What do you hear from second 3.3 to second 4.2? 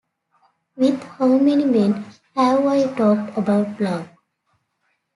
about love?